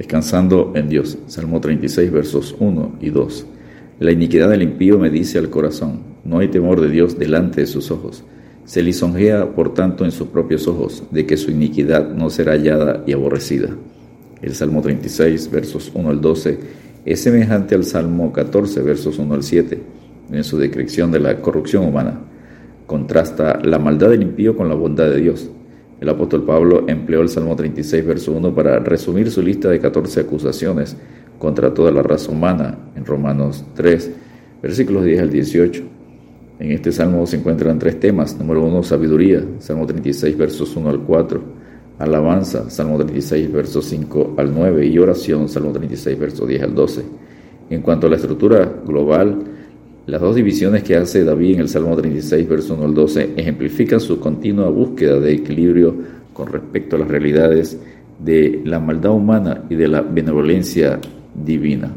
Descansando 0.00 0.72
en 0.76 0.88
Dios. 0.88 1.18
Salmo 1.26 1.60
36, 1.60 2.10
versos 2.10 2.56
1 2.58 3.00
y 3.02 3.10
2. 3.10 3.46
La 3.98 4.10
iniquidad 4.10 4.48
del 4.48 4.62
impío 4.62 4.98
me 4.98 5.10
dice 5.10 5.38
al 5.38 5.50
corazón, 5.50 6.00
no 6.24 6.38
hay 6.38 6.48
temor 6.48 6.80
de 6.80 6.88
Dios 6.88 7.18
delante 7.18 7.60
de 7.60 7.66
sus 7.66 7.90
ojos. 7.90 8.24
Se 8.64 8.82
lisonjea, 8.82 9.54
por 9.54 9.74
tanto, 9.74 10.06
en 10.06 10.10
sus 10.10 10.28
propios 10.28 10.66
ojos, 10.66 11.02
de 11.10 11.26
que 11.26 11.36
su 11.36 11.50
iniquidad 11.50 12.14
no 12.14 12.30
será 12.30 12.52
hallada 12.52 13.04
y 13.06 13.12
aborrecida. 13.12 13.76
El 14.40 14.54
Salmo 14.54 14.80
36, 14.80 15.50
versos 15.50 15.92
1 15.92 16.08
al 16.08 16.22
12, 16.22 16.58
es 17.04 17.20
semejante 17.20 17.74
al 17.74 17.84
Salmo 17.84 18.32
14, 18.32 18.80
versos 18.80 19.18
1 19.18 19.34
al 19.34 19.42
7, 19.42 19.82
en 20.32 20.44
su 20.44 20.56
descripción 20.56 21.10
de 21.10 21.20
la 21.20 21.42
corrupción 21.42 21.84
humana. 21.84 22.20
Contrasta 22.86 23.60
la 23.62 23.78
maldad 23.78 24.08
del 24.08 24.22
impío 24.22 24.56
con 24.56 24.66
la 24.66 24.74
bondad 24.74 25.10
de 25.10 25.20
Dios. 25.20 25.50
El 26.00 26.08
apóstol 26.08 26.44
Pablo 26.44 26.84
empleó 26.88 27.20
el 27.20 27.28
Salmo 27.28 27.54
36, 27.54 28.06
verso 28.06 28.32
1 28.32 28.54
para 28.54 28.78
resumir 28.78 29.30
su 29.30 29.42
lista 29.42 29.68
de 29.68 29.78
14 29.78 30.20
acusaciones 30.20 30.96
contra 31.38 31.74
toda 31.74 31.90
la 31.90 32.02
raza 32.02 32.32
humana 32.32 32.78
en 32.96 33.04
Romanos 33.04 33.64
3, 33.74 34.10
versículos 34.62 35.04
10 35.04 35.20
al 35.20 35.30
18. 35.30 35.82
En 36.58 36.72
este 36.72 36.92
salmo 36.92 37.26
se 37.26 37.36
encuentran 37.36 37.78
tres 37.78 38.00
temas. 38.00 38.38
Número 38.38 38.62
1, 38.64 38.82
sabiduría, 38.82 39.42
Salmo 39.58 39.86
36, 39.86 40.36
versos 40.36 40.76
1 40.76 40.88
al 40.88 41.00
4. 41.00 41.40
Alabanza, 41.98 42.68
Salmo 42.70 42.96
36, 42.98 43.52
versos 43.52 43.86
5 43.86 44.34
al 44.36 44.54
9. 44.54 44.86
Y 44.86 44.98
oración, 44.98 45.48
Salmo 45.48 45.72
36, 45.72 46.18
versos 46.18 46.46
10 46.46 46.62
al 46.62 46.74
12. 46.74 47.02
En 47.70 47.80
cuanto 47.82 48.06
a 48.06 48.10
la 48.10 48.16
estructura 48.16 48.70
global, 48.86 49.38
las 50.10 50.20
dos 50.20 50.34
divisiones 50.34 50.82
que 50.82 50.96
hace 50.96 51.22
David 51.22 51.54
en 51.54 51.60
el 51.60 51.68
Salmo 51.68 51.96
36, 51.96 52.48
verso 52.48 52.74
1 52.74 52.84
al 52.84 52.94
12, 52.94 53.34
ejemplifican 53.36 54.00
su 54.00 54.18
continua 54.18 54.68
búsqueda 54.68 55.20
de 55.20 55.34
equilibrio 55.34 55.94
con 56.32 56.48
respecto 56.48 56.96
a 56.96 56.98
las 56.98 57.08
realidades 57.08 57.78
de 58.18 58.60
la 58.64 58.80
maldad 58.80 59.12
humana 59.12 59.62
y 59.70 59.76
de 59.76 59.86
la 59.86 60.02
benevolencia 60.02 60.98
divina. 61.32 61.92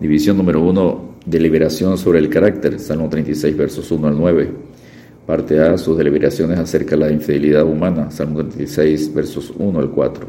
División 0.00 0.36
número 0.36 0.62
1, 0.62 1.16
deliberación 1.26 1.98
sobre 1.98 2.20
el 2.20 2.28
carácter, 2.28 2.78
Salmo 2.78 3.08
36, 3.08 3.56
versos 3.56 3.90
1 3.90 4.06
al 4.06 4.16
9. 4.16 4.50
Parte 5.26 5.58
A, 5.58 5.76
sus 5.76 5.98
deliberaciones 5.98 6.56
acerca 6.56 6.92
de 6.92 7.04
la 7.04 7.10
infidelidad 7.10 7.64
humana, 7.64 8.12
Salmo 8.12 8.38
36, 8.44 9.12
versos 9.12 9.52
1 9.58 9.76
al 9.76 9.90
4. 9.90 10.24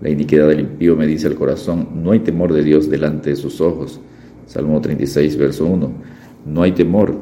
La 0.00 0.08
iniquidad 0.08 0.48
del 0.48 0.60
impío 0.60 0.96
me 0.96 1.06
dice 1.06 1.26
el 1.26 1.34
corazón, 1.34 1.86
no 2.02 2.12
hay 2.12 2.20
temor 2.20 2.54
de 2.54 2.64
Dios 2.64 2.88
delante 2.88 3.28
de 3.28 3.36
sus 3.36 3.60
ojos. 3.60 4.00
Salmo 4.46 4.80
36, 4.80 5.36
verso 5.36 5.66
1. 5.66 5.92
No 6.44 6.62
hay 6.62 6.72
temor. 6.72 7.14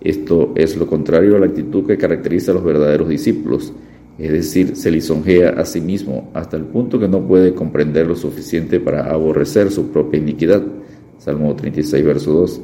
Esto 0.00 0.52
es 0.56 0.76
lo 0.76 0.86
contrario 0.86 1.36
a 1.36 1.40
la 1.40 1.46
actitud 1.46 1.86
que 1.86 1.96
caracteriza 1.96 2.50
a 2.50 2.54
los 2.54 2.64
verdaderos 2.64 3.08
discípulos, 3.08 3.72
es 4.18 4.30
decir, 4.30 4.76
se 4.76 4.90
lisonjea 4.90 5.50
a 5.50 5.64
sí 5.64 5.80
mismo 5.80 6.30
hasta 6.34 6.56
el 6.56 6.64
punto 6.64 7.00
que 7.00 7.08
no 7.08 7.26
puede 7.26 7.54
comprender 7.54 8.06
lo 8.06 8.14
suficiente 8.14 8.80
para 8.80 9.10
aborrecer 9.10 9.70
su 9.70 9.88
propia 9.90 10.20
iniquidad. 10.20 10.62
Salmo 11.18 11.54
36, 11.56 12.04
verso 12.04 12.32
2. 12.32 12.60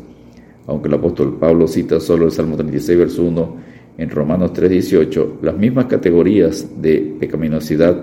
Aunque 0.66 0.88
el 0.88 0.94
apóstol 0.94 1.38
Pablo 1.38 1.66
cita 1.66 1.98
solo 1.98 2.26
el 2.26 2.30
Salmo 2.30 2.56
36, 2.56 2.98
verso 2.98 3.24
1, 3.24 3.56
en 3.98 4.10
Romanos 4.10 4.52
3, 4.52 4.70
18, 4.70 5.38
las 5.42 5.56
mismas 5.56 5.86
categorías 5.86 6.80
de 6.80 7.16
pecaminosidad, 7.18 8.00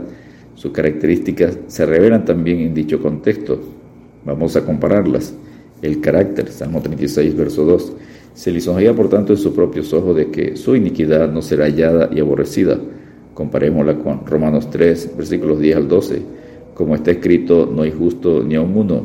sus 0.55 0.71
características 0.71 1.59
se 1.67 1.85
revelan 1.85 2.25
también 2.25 2.59
en 2.59 2.73
dicho 2.73 2.99
contexto. 2.99 3.59
Vamos 4.25 4.55
a 4.55 4.65
compararlas 4.65 5.33
el 5.81 6.02
carácter, 6.02 6.50
Salmo 6.50 6.81
36, 6.81 7.36
verso 7.36 7.66
2. 7.66 7.94
Se 8.33 8.52
lisonjea 8.52 8.94
por 8.94 9.09
tanto 9.09 9.33
en 9.33 9.39
sus 9.39 9.53
propios 9.53 9.94
ojos 9.94 10.16
de 10.16 10.30
que 10.30 10.56
su 10.56 10.75
iniquidad 10.75 11.31
no 11.31 11.42
será 11.42 11.66
hallada 11.66 12.09
y 12.14 12.20
aborrecida. 12.20 12.80
Comparémosla 13.33 14.00
con 14.00 14.25
Romanos 14.25 14.70
3, 14.70 15.16
versículos 15.17 15.59
10 15.59 15.78
al 15.78 15.88
12. 15.88 16.22
Como 16.73 16.95
está 16.95 17.11
escrito, 17.11 17.72
no 17.72 17.81
hay 17.83 17.92
justo 17.92 18.44
ni 18.44 18.55
aun 18.55 18.75
uno. 18.75 19.03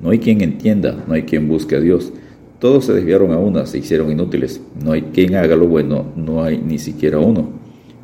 No 0.00 0.10
hay 0.10 0.18
quien 0.18 0.40
entienda, 0.42 1.04
no 1.06 1.14
hay 1.14 1.22
quien 1.22 1.48
busque 1.48 1.76
a 1.76 1.80
Dios. 1.80 2.12
Todos 2.58 2.86
se 2.86 2.92
desviaron 2.92 3.32
a 3.32 3.38
una, 3.38 3.66
se 3.66 3.78
hicieron 3.78 4.10
inútiles. 4.10 4.60
No 4.84 4.92
hay 4.92 5.02
quien 5.02 5.34
haga 5.36 5.56
lo 5.56 5.66
bueno, 5.66 6.06
no 6.16 6.42
hay 6.42 6.58
ni 6.58 6.78
siquiera 6.78 7.18
uno. 7.18 7.48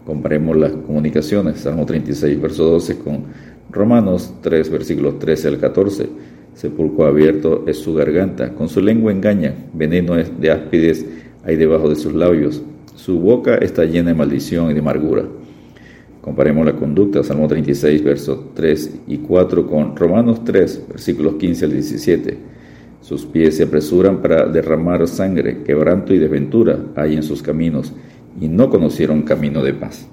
Comparemos 0.07 0.57
las 0.57 0.73
comunicaciones, 0.73 1.61
Salmo 1.61 1.85
36, 1.85 2.41
verso 2.41 2.65
12, 2.65 2.99
con 2.99 3.25
Romanos 3.71 4.33
3, 4.43 4.71
versículos 4.71 5.19
13 5.19 5.49
al 5.49 5.59
14 5.59 6.28
sepulcro 6.59 7.07
abierto 7.07 7.63
es 7.69 7.79
su 7.79 7.95
garganta, 7.95 8.53
con 8.53 8.69
su 8.69 8.81
lengua 8.81 9.13
engaña, 9.13 9.55
veneno 9.73 10.17
de 10.17 10.51
áspides 10.51 11.07
hay 11.45 11.55
debajo 11.55 11.89
de 11.89 11.95
sus 11.95 12.13
labios, 12.13 12.61
su 12.97 13.21
boca 13.21 13.55
está 13.59 13.85
llena 13.85 14.09
de 14.09 14.17
maldición 14.17 14.69
y 14.69 14.75
de 14.75 14.81
amargura. 14.81 15.23
Comparemos 16.21 16.67
la 16.67 16.75
conducta, 16.75 17.23
Salmo 17.23 17.47
36, 17.47 18.03
versos 18.03 18.41
3 18.55 19.03
y 19.07 19.19
4 19.19 19.69
con 19.69 19.95
Romanos 19.95 20.43
3, 20.45 20.87
versículos 20.89 21.35
15 21.35 21.65
al 21.65 21.73
17. 21.73 22.39
Sus 23.03 23.25
pies 23.25 23.57
se 23.57 23.63
apresuran 23.63 24.21
para 24.21 24.47
derramar 24.47 25.07
sangre, 25.07 25.63
quebranto 25.63 26.13
y 26.13 26.19
desventura 26.19 26.77
hay 26.97 27.15
en 27.15 27.23
sus 27.23 27.41
caminos, 27.41 27.93
y 28.41 28.49
no 28.49 28.69
conocieron 28.69 29.23
camino 29.23 29.63
de 29.63 29.75
paz. 29.75 30.09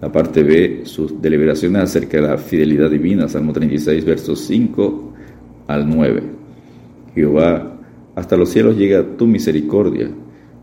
La 0.00 0.12
parte 0.12 0.44
B, 0.44 0.82
sus 0.84 1.20
deliberaciones 1.20 1.82
acerca 1.82 2.20
de 2.20 2.28
la 2.28 2.38
fidelidad 2.38 2.90
divina, 2.90 3.28
Salmo 3.28 3.52
36, 3.52 4.04
versos 4.04 4.38
5 4.42 5.07
al 5.68 5.88
9. 5.88 6.22
Jehová, 7.14 7.78
hasta 8.16 8.36
los 8.36 8.48
cielos 8.48 8.76
llega 8.76 9.16
tu 9.16 9.26
misericordia, 9.26 10.10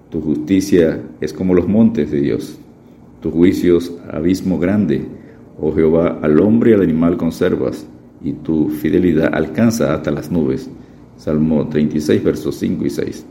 tu 0.10 0.20
justicia 0.20 1.02
es 1.22 1.32
como 1.32 1.54
los 1.54 1.68
montes 1.68 2.12
de 2.12 2.20
Dios, 2.20 2.60
tus 3.22 3.32
juicios 3.32 3.94
abismo 4.12 4.60
grande, 4.60 5.06
oh 5.60 5.74
Jehová, 5.74 6.20
al 6.22 6.40
hombre 6.42 6.72
y 6.72 6.74
al 6.74 6.82
animal 6.82 7.16
conservas, 7.18 7.88
y 8.22 8.34
tu 8.34 8.70
fidelidad 8.70 9.34
alcanza 9.34 9.94
hasta 9.94 10.12
las 10.12 10.32
nubes. 10.32 10.70
Salmo 11.18 11.68
36, 11.68 12.24
versos 12.24 12.56
5 12.56 12.86
y 12.86 12.90
6. 12.90 13.26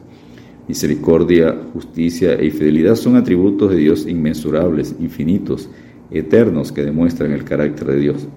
Misericordia, 0.69 1.55
justicia 1.75 2.35
e 2.35 2.51
fidelidad 2.51 2.95
son 2.95 3.17
atributos 3.17 3.71
de 3.71 3.77
Dios 3.77 4.07
inmensurables, 4.07 4.95
infinitos, 5.01 5.69
eternos, 6.11 6.73
que 6.73 6.83
demuestran 6.83 7.33
el 7.33 7.45
carácter 7.45 7.89
de 7.89 7.99
Dios. 7.99 8.29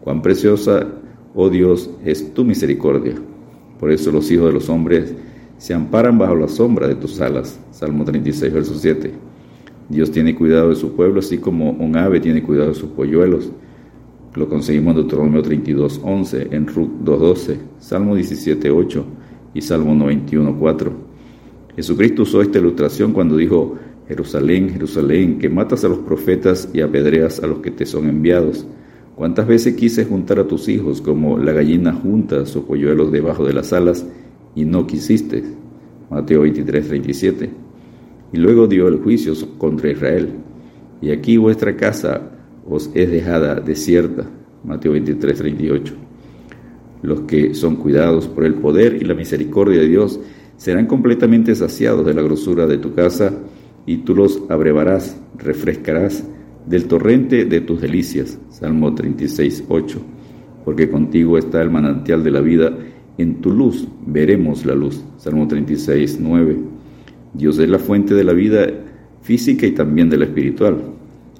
Cuán 0.00 0.22
preciosa 0.22 0.86
Oh 1.34 1.48
Dios, 1.48 1.90
es 2.04 2.34
tu 2.34 2.44
misericordia. 2.44 3.14
Por 3.78 3.92
eso 3.92 4.10
los 4.10 4.30
hijos 4.30 4.46
de 4.46 4.52
los 4.52 4.68
hombres 4.68 5.14
se 5.58 5.74
amparan 5.74 6.18
bajo 6.18 6.34
la 6.34 6.48
sombra 6.48 6.88
de 6.88 6.96
tus 6.96 7.20
alas. 7.20 7.60
Salmo 7.70 8.04
36, 8.04 8.52
verso 8.52 8.74
7. 8.74 9.12
Dios 9.88 10.10
tiene 10.10 10.34
cuidado 10.34 10.70
de 10.70 10.76
su 10.76 10.94
pueblo, 10.94 11.20
así 11.20 11.38
como 11.38 11.70
un 11.70 11.96
ave 11.96 12.20
tiene 12.20 12.42
cuidado 12.42 12.68
de 12.68 12.74
sus 12.74 12.90
polluelos. 12.90 13.50
Lo 14.34 14.48
conseguimos 14.48 14.92
en 14.92 15.02
Deuteronomio 15.02 15.42
32, 15.42 16.00
11, 16.02 16.48
en 16.50 16.66
Ruth 16.66 16.90
2, 17.02 17.20
12, 17.20 17.58
Salmo 17.78 18.14
17, 18.14 18.70
8 18.70 19.04
y 19.54 19.60
Salmo 19.60 19.94
91, 19.94 20.56
4. 20.58 20.92
Jesucristo 21.76 22.22
usó 22.22 22.42
esta 22.42 22.58
ilustración 22.58 23.12
cuando 23.12 23.36
dijo, 23.36 23.76
Jerusalén, 24.08 24.70
Jerusalén, 24.70 25.38
que 25.38 25.48
matas 25.48 25.84
a 25.84 25.88
los 25.88 25.98
profetas 25.98 26.68
y 26.72 26.80
apedreas 26.80 27.42
a 27.42 27.46
los 27.46 27.58
que 27.60 27.70
te 27.70 27.86
son 27.86 28.08
enviados. 28.08 28.66
¿Cuántas 29.20 29.46
veces 29.46 29.74
quise 29.74 30.06
juntar 30.06 30.38
a 30.38 30.48
tus 30.48 30.66
hijos 30.70 31.02
como 31.02 31.36
la 31.36 31.52
gallina 31.52 31.92
junta 31.92 32.46
sus 32.46 32.64
polluelos 32.64 33.12
debajo 33.12 33.44
de 33.44 33.52
las 33.52 33.70
alas 33.74 34.06
y 34.54 34.64
no 34.64 34.86
quisiste? 34.86 35.44
Mateo 36.08 36.40
23, 36.40 36.88
37. 36.88 37.50
Y 38.32 38.38
luego 38.38 38.66
dio 38.66 38.88
el 38.88 38.96
juicio 38.96 39.34
contra 39.58 39.90
Israel. 39.90 40.30
Y 41.02 41.10
aquí 41.10 41.36
vuestra 41.36 41.76
casa 41.76 42.30
os 42.66 42.90
es 42.94 43.10
dejada 43.10 43.56
desierta. 43.56 44.24
Mateo 44.64 44.92
23, 44.92 45.36
38. 45.36 45.94
Los 47.02 47.20
que 47.20 47.52
son 47.52 47.76
cuidados 47.76 48.26
por 48.26 48.46
el 48.46 48.54
poder 48.54 49.02
y 49.02 49.04
la 49.04 49.12
misericordia 49.12 49.82
de 49.82 49.88
Dios 49.88 50.18
serán 50.56 50.86
completamente 50.86 51.54
saciados 51.54 52.06
de 52.06 52.14
la 52.14 52.22
grosura 52.22 52.66
de 52.66 52.78
tu 52.78 52.94
casa 52.94 53.34
y 53.84 53.98
tú 53.98 54.14
los 54.14 54.44
abrevarás, 54.48 55.20
refrescarás 55.36 56.24
del 56.70 56.86
torrente 56.86 57.44
de 57.44 57.60
tus 57.60 57.80
delicias. 57.80 58.38
Salmo 58.48 58.94
36, 58.94 59.64
8. 59.68 60.00
Porque 60.64 60.88
contigo 60.88 61.36
está 61.36 61.60
el 61.60 61.68
manantial 61.68 62.22
de 62.22 62.30
la 62.30 62.40
vida, 62.40 62.72
en 63.18 63.40
tu 63.40 63.50
luz 63.50 63.88
veremos 64.06 64.64
la 64.64 64.76
luz. 64.76 65.04
Salmo 65.18 65.48
36, 65.48 66.18
9. 66.20 66.58
Dios 67.34 67.58
es 67.58 67.68
la 67.68 67.80
fuente 67.80 68.14
de 68.14 68.22
la 68.22 68.32
vida 68.32 68.68
física 69.20 69.66
y 69.66 69.72
también 69.72 70.08
de 70.08 70.18
la 70.18 70.26
espiritual. 70.26 70.80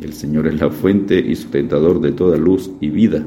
El 0.03 0.15
Señor 0.15 0.49
es 0.49 0.61
la 0.61 0.69
fuente 0.69 1.21
y 1.21 1.37
sustentador 1.37 2.01
de 2.01 2.11
toda 2.11 2.37
luz 2.37 2.73
y 2.81 2.91
vida. 2.91 3.25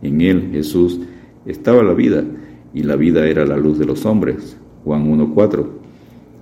En 0.00 0.22
Él, 0.22 0.48
Jesús, 0.50 0.98
estaba 1.44 1.82
la 1.82 1.92
vida, 1.92 2.24
y 2.72 2.84
la 2.84 2.96
vida 2.96 3.28
era 3.28 3.44
la 3.44 3.58
luz 3.58 3.78
de 3.78 3.84
los 3.84 4.06
hombres. 4.06 4.56
Juan 4.82 5.06
1.4. 5.10 5.66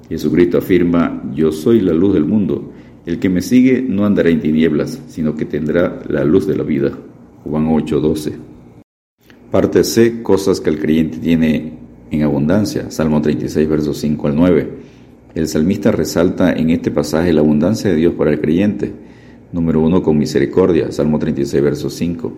Jesucristo 0.09 0.59
afirma, 0.59 1.23
yo 1.35 1.51
soy 1.51 1.81
la 1.81 1.93
luz 1.93 2.15
del 2.15 2.25
mundo. 2.25 2.72
El 3.05 3.19
que 3.19 3.29
me 3.29 3.43
sigue 3.43 3.83
no 3.83 4.07
andará 4.07 4.31
en 4.31 4.41
tinieblas, 4.41 5.01
sino 5.09 5.35
que 5.35 5.45
tendrá 5.45 6.01
la 6.09 6.25
luz 6.25 6.47
de 6.47 6.57
la 6.57 6.63
vida. 6.63 6.93
Juan 7.45 7.67
8:12. 7.67 8.33
Parte 9.51 9.83
C, 9.85 10.23
cosas 10.23 10.61
que 10.61 10.71
el 10.71 10.79
creyente 10.79 11.19
tiene 11.19 11.73
en 12.11 12.23
abundancia. 12.23 12.91
Salmo 12.91 13.21
36, 13.21 13.69
versos 13.69 13.99
5 13.99 14.29
al 14.29 14.37
9. 14.37 14.71
El 15.35 15.49
salmista 15.49 15.91
resalta 15.91 16.53
en 16.53 16.71
este 16.71 16.91
pasaje 16.91 17.33
la 17.33 17.41
abundancia 17.41 17.91
de 17.91 17.97
Dios 17.97 18.15
para 18.15 18.31
el 18.31 18.41
creyente. 18.41 18.93
Número 19.53 19.81
1, 19.81 20.03
con 20.03 20.17
misericordia. 20.17 20.93
Salmo 20.93 21.19
36, 21.19 21.63
verso 21.63 21.91
5. 21.91 22.33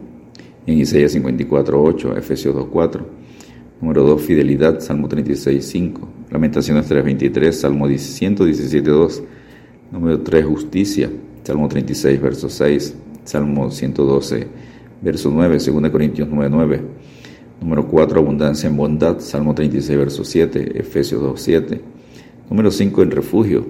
en 0.66 0.78
Isaías 0.78 1.12
54, 1.12 1.82
8, 1.82 2.16
Efesios 2.16 2.54
2, 2.54 2.68
4. 2.72 3.06
Número 3.82 4.02
2, 4.04 4.22
fidelidad, 4.22 4.80
Salmo 4.80 5.08
36, 5.08 5.62
5. 5.62 6.08
Lamentaciones 6.30 6.86
3, 6.86 7.04
23, 7.04 7.60
Salmo 7.60 7.86
117, 7.86 8.90
2. 8.90 9.22
Número 9.94 10.18
3, 10.22 10.44
justicia, 10.44 11.08
Salmo 11.44 11.68
36, 11.68 12.20
verso 12.20 12.48
6. 12.48 12.96
Salmo 13.22 13.70
112, 13.70 14.48
verso 15.00 15.30
9, 15.30 15.58
2 15.58 15.90
Corintios 15.90 16.28
9, 16.28 16.50
9. 16.50 16.80
Número 17.60 17.86
4, 17.86 18.18
abundancia 18.18 18.68
en 18.68 18.76
bondad, 18.76 19.20
Salmo 19.20 19.54
36, 19.54 19.96
verso 19.96 20.24
7, 20.24 20.80
Efesios 20.80 21.22
2, 21.22 21.40
7. 21.40 21.80
Número 22.50 22.72
5, 22.72 23.02
el 23.02 23.12
refugio, 23.12 23.64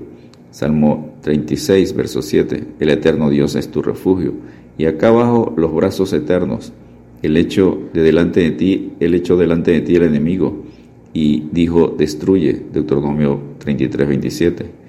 Salmo 0.50 1.15
36, 1.21 1.94
verso 1.94 2.23
7. 2.23 2.69
El 2.81 2.88
eterno 2.88 3.29
Dios 3.29 3.55
es 3.55 3.71
tu 3.71 3.82
refugio. 3.82 4.32
Y 4.79 4.87
acá 4.87 5.09
abajo 5.09 5.53
los 5.59 5.75
brazos 5.75 6.15
eternos. 6.15 6.73
El 7.21 7.37
hecho 7.37 7.79
de 7.93 8.03
delante 8.03 8.41
de 8.41 8.50
ti, 8.53 8.93
el 8.99 9.12
hecho 9.12 9.37
delante 9.37 9.73
de 9.73 9.82
ti 9.82 9.94
el 9.94 10.05
enemigo. 10.05 10.65
Y 11.12 11.49
dijo, 11.53 11.94
destruye, 11.99 12.62
Deuteronomio 12.73 13.41
33, 13.59 14.09
27. 14.09 14.84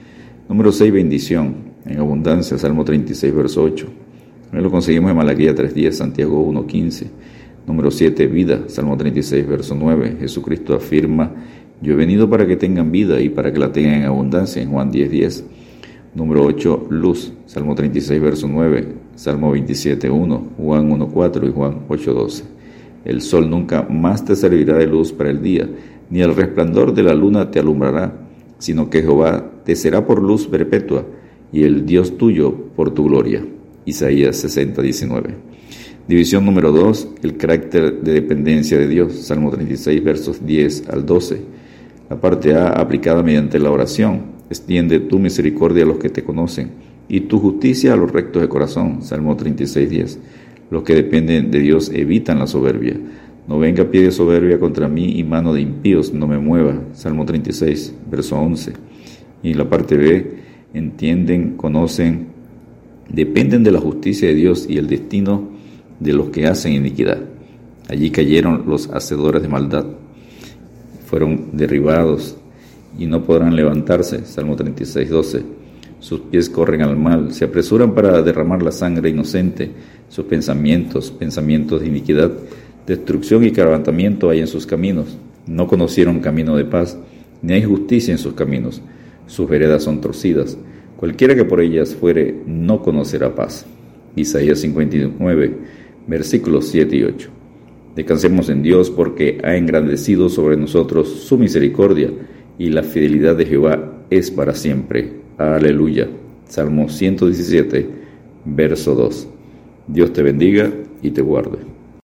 Número 0.48 0.72
6, 0.72 0.94
bendición 0.94 1.56
en 1.88 1.98
abundancia, 1.98 2.56
Salmo 2.60 2.86
36, 2.86 3.34
verso 3.34 3.64
8. 3.64 3.88
Lo 4.52 4.70
conseguimos 4.70 5.10
en 5.10 5.18
Malaquía 5.18 5.56
3.10, 5.56 5.92
Santiago 5.92 6.48
1.15. 6.52 7.08
Número 7.66 7.90
7, 7.90 8.28
vida, 8.28 8.62
Salmo 8.68 8.96
36, 8.96 9.48
verso 9.48 9.74
9. 9.74 10.18
Jesucristo 10.20 10.76
afirma, 10.76 11.32
yo 11.82 11.94
he 11.94 11.96
venido 11.96 12.30
para 12.30 12.46
que 12.46 12.58
tengan 12.58 12.92
vida 12.92 13.20
y 13.22 13.30
para 13.30 13.52
que 13.52 13.58
la 13.58 13.72
tengan 13.72 13.96
en 13.96 14.04
abundancia, 14.04 14.62
en 14.62 14.70
Juan 14.70 14.92
10.10. 14.92 15.44
Número 16.14 16.46
8, 16.46 16.88
luz, 16.92 17.34
Salmo 17.48 17.74
36, 17.74 18.22
verso 18.22 18.48
9. 18.48 18.88
Salmo 19.16 19.50
27, 19.50 20.12
1. 20.12 20.48
Juan 20.58 20.92
1.4 20.92 21.50
y 21.50 21.52
Juan 21.52 21.88
8.12. 21.90 22.44
El 23.04 23.22
sol 23.22 23.50
nunca 23.50 23.88
más 23.90 24.24
te 24.24 24.36
servirá 24.36 24.78
de 24.78 24.86
luz 24.86 25.12
para 25.12 25.32
el 25.32 25.42
día, 25.42 25.68
ni 26.12 26.22
el 26.22 26.36
resplandor 26.36 26.94
de 26.94 27.02
la 27.02 27.16
luna 27.16 27.50
te 27.50 27.60
alumbrará, 27.60 28.25
sino 28.58 28.90
que 28.90 29.02
Jehová 29.02 29.52
te 29.64 29.76
será 29.76 30.06
por 30.06 30.22
luz 30.22 30.48
perpetua 30.48 31.06
y 31.52 31.64
el 31.64 31.86
Dios 31.86 32.18
tuyo 32.18 32.54
por 32.76 32.94
tu 32.94 33.06
gloria. 33.06 33.46
Isaías 33.86 34.38
60, 34.38 34.82
19. 34.82 35.36
División 36.08 36.46
número 36.46 36.72
2, 36.72 37.10
el 37.24 37.38
carácter 37.38 38.02
de 38.02 38.14
dependencia 38.14 38.78
de 38.78 38.88
Dios, 38.88 39.14
Salmo 39.14 39.50
36, 39.50 40.04
versos 40.04 40.46
10 40.46 40.90
al 40.90 41.06
12. 41.06 41.42
La 42.10 42.22
parte 42.22 42.54
A, 42.54 42.70
aplicada 42.70 43.24
mediante 43.24 43.58
la 43.58 43.72
oración, 43.72 44.36
extiende 44.50 45.00
tu 45.00 45.18
misericordia 45.18 45.84
a 45.84 45.88
los 45.88 45.98
que 45.98 46.10
te 46.10 46.24
conocen 46.24 46.70
y 47.08 47.22
tu 47.22 47.40
justicia 47.40 47.94
a 47.94 47.96
los 47.96 48.12
rectos 48.12 48.42
de 48.42 48.50
corazón, 48.50 49.02
Salmo 49.02 49.36
36, 49.36 49.90
10. 49.90 50.20
Los 50.72 50.84
que 50.84 50.96
dependen 50.96 51.52
de 51.52 51.60
Dios 51.60 51.92
evitan 51.94 52.40
la 52.40 52.48
soberbia. 52.48 52.98
No 53.48 53.60
venga 53.60 53.90
pie 53.92 54.04
de 54.04 54.12
soberbia 54.12 54.60
contra 54.60 54.88
mí 54.88 55.20
y 55.20 55.24
mano 55.24 55.54
de 55.54 55.62
impíos 55.62 56.14
no 56.14 56.28
me 56.28 56.40
mueva, 56.40 56.80
Salmo 56.94 57.26
36, 57.26 57.94
verso 58.10 58.40
11. 58.40 58.74
Y 59.44 59.54
la 59.54 59.70
parte 59.70 59.98
B, 59.98 60.38
entienden, 60.74 61.56
conocen, 61.56 62.28
dependen 63.10 63.64
de 63.64 63.72
la 63.72 63.80
justicia 63.80 64.28
de 64.28 64.36
Dios 64.36 64.66
y 64.68 64.78
el 64.78 64.88
destino 64.88 65.50
de 66.00 66.14
los 66.14 66.30
que 66.30 66.48
hacen 66.48 66.74
iniquidad. 66.74 67.20
Allí 67.88 68.10
cayeron 68.10 68.64
los 68.68 68.90
hacedores 68.90 69.44
de 69.44 69.48
maldad, 69.48 69.86
fueron 71.06 71.50
derribados 71.54 72.38
y 72.98 73.06
no 73.06 73.24
podrán 73.24 73.56
levantarse. 73.56 74.26
Salmo 74.26 74.56
36, 74.56 75.10
12. 75.10 75.44
Sus 76.00 76.20
pies 76.22 76.50
corren 76.50 76.82
al 76.82 76.98
mal, 76.98 77.34
se 77.34 77.46
apresuran 77.46 77.94
para 77.94 78.22
derramar 78.22 78.64
la 78.64 78.72
sangre 78.72 79.10
inocente. 79.10 79.72
Sus 80.10 80.26
pensamientos, 80.26 81.12
pensamientos 81.12 81.82
de 81.82 81.88
iniquidad, 81.88 82.32
destrucción 82.88 83.44
y 83.44 83.52
quebrantamiento 83.52 84.30
hay 84.30 84.40
en 84.40 84.48
sus 84.48 84.66
caminos. 84.66 85.18
No 85.48 85.68
conocieron 85.68 86.20
camino 86.20 86.56
de 86.56 86.66
paz, 86.66 86.98
ni 87.42 87.54
hay 87.54 87.64
justicia 87.64 88.12
en 88.12 88.18
sus 88.18 88.34
caminos. 88.34 88.82
Sus 89.28 89.50
veredas 89.50 89.84
son 89.84 90.02
torcidas. 90.02 90.58
Cualquiera 90.98 91.36
que 91.36 91.46
por 91.46 91.62
ellas 91.62 91.96
fuere 91.96 92.36
no 92.46 92.82
conocerá 92.82 93.36
paz. 93.36 93.66
Isaías 94.16 94.60
59, 94.60 95.58
versículos 96.08 96.68
7 96.68 96.96
y 96.96 97.04
8. 97.04 97.30
Descansemos 97.96 98.50
en 98.50 98.62
Dios 98.62 98.90
porque 98.90 99.40
ha 99.44 99.56
engrandecido 99.56 100.30
sobre 100.30 100.58
nosotros 100.58 101.08
su 101.10 101.38
misericordia 101.38 102.12
y 102.58 102.70
la 102.70 102.84
fidelidad 102.84 103.36
de 103.36 103.46
Jehová 103.46 104.04
es 104.10 104.32
para 104.32 104.54
siempre. 104.54 105.14
Aleluya. 105.38 106.08
Salmo 106.48 106.90
117, 106.90 107.90
verso 108.46 108.96
2. 108.96 109.28
Dios 109.88 110.14
te 110.14 110.24
bendiga 110.24 110.72
y 111.02 111.12
te 111.12 111.22
guarde. 111.22 111.75